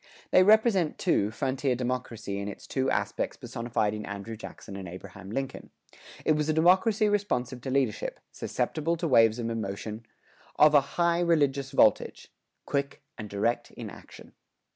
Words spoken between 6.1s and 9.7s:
It was a democracy responsive to leadership, susceptible to waves of